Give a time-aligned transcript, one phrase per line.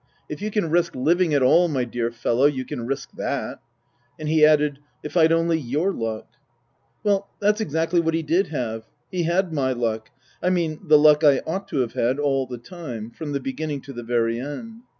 [0.27, 3.59] If you can risk living at all, my dear fellow, you can risk that."
[4.17, 6.25] And he added" If I'd only your luck!"
[7.03, 8.87] Well, that's exactly what he did have.
[9.11, 10.09] He had my luck,
[10.41, 13.79] I mean the luck I ought to have had, all the time, from the beginning
[13.81, 14.81] to the very end.